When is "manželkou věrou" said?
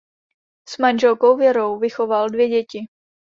0.79-1.79